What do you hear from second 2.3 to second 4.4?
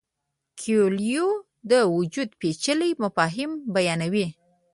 پیچلي مفاهیم بیانوي.